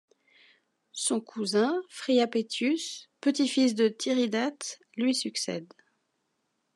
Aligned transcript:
Son 0.93 1.19
cousin 1.21 1.79
Phriapetius, 1.87 3.11
petit-fils 3.19 3.75
de 3.75 3.87
Tiridate, 3.87 4.79
lui 4.97 5.13
succède. 5.13 5.71